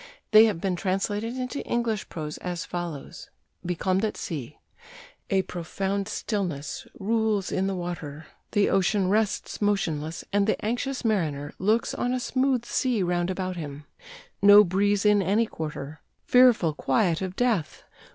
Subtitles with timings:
[0.31, 3.29] They have been translated into English prose as follows:
[3.63, 4.57] "BECALMED AT SEA"
[5.29, 11.53] "A profound stillness rules in the water; the ocean rests motionless; and the anxious mariner
[11.59, 13.85] looks on a smooth sea round about him.
[14.41, 16.01] No breeze in any quarter!
[16.25, 17.83] Fearful quiet of death!